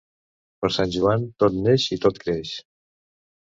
[0.63, 2.59] Per Sant Joan tot neix i tot creix.